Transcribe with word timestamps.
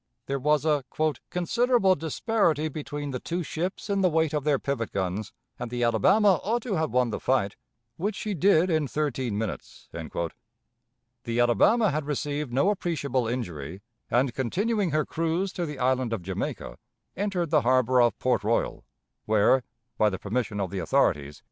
There 0.25 0.39
was 0.39 0.65
a 0.65 0.83
"considerable 1.29 1.93
disparity 1.93 2.69
between 2.69 3.11
the 3.11 3.19
two 3.19 3.43
ships 3.43 3.87
in 3.87 4.01
the 4.01 4.09
weight 4.09 4.33
of 4.33 4.43
their 4.43 4.57
pivot 4.57 4.91
guns, 4.91 5.31
and 5.59 5.69
the 5.69 5.83
Alabama 5.83 6.39
ought 6.43 6.63
to 6.63 6.73
have 6.73 6.89
won 6.89 7.11
the 7.11 7.19
fight, 7.19 7.55
which 7.97 8.15
she 8.15 8.33
did 8.33 8.71
in 8.71 8.87
thirteen 8.87 9.37
minutes." 9.37 9.89
The 9.91 11.39
Alabama 11.39 11.91
had 11.91 12.05
received 12.07 12.51
no 12.51 12.71
appreciable 12.71 13.27
injury, 13.27 13.81
and, 14.09 14.33
continuing 14.33 14.89
her 14.89 15.05
cruise 15.05 15.53
to 15.53 15.67
the 15.67 15.77
Island 15.77 16.13
of 16.13 16.23
Jamaica, 16.23 16.79
entered 17.15 17.51
the 17.51 17.61
harbor 17.61 18.01
of 18.01 18.17
Port 18.17 18.43
Royal, 18.43 18.83
where, 19.25 19.61
by 19.99 20.09
the 20.09 20.17
permission 20.17 20.59
of 20.59 20.71
the 20.71 20.79
authorities. 20.79 21.39